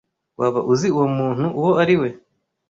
[0.39, 2.09] Waba uzi uwo muntu uwo ari we?